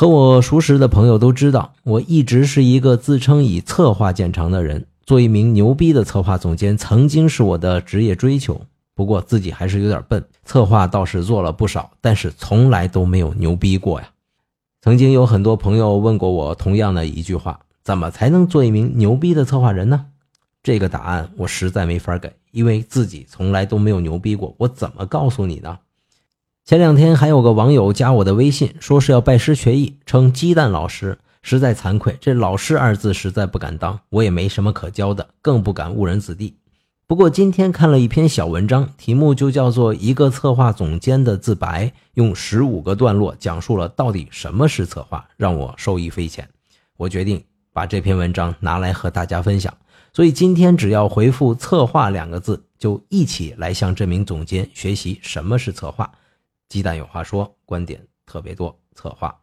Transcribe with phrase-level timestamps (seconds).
[0.00, 4.86] 和我熟识的朋友都知道，我一直是一个自称以策划见长的人。
[5.04, 8.62] 做一名牛逼的策划总监，曾经是我的职业追求。
[8.94, 14.08] 不过自己还是有点笨，策划倒是做了不少，但是从来都没有牛逼过呀。
[14.80, 20.06] 曾经有很多朋友问过我同样的一句话：怎么才能做一名牛逼的策划人呢？
[20.62, 25.78] 这个答案我实在没法给，因为自己从来都没有牛逼过，我怎么告诉你呢？
[26.70, 31.18] 前两天还有个网友加我的微信，说是要拜师学艺，称鸡蛋老师。
[31.42, 36.54] 实在惭愧，这老师二字实在不敢当，我也没什么可教的，更不敢误人子弟。
[37.08, 46.48] 不过今天看了一篇小文章，题目就叫做《一个策划总监的自白》，用十五个段落讲述了到底什么是策划，让我受益匪浅。
[46.96, 49.76] 我决定把这篇文章拿来和大家分享。
[50.12, 56.08] 所以今天只要回复“策划”两个字，就一起来向这名总监学习什么是策划。
[56.70, 59.36] 鸡蛋有话说，观点特别多，策划。